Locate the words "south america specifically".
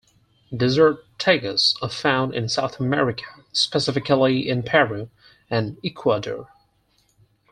2.49-4.49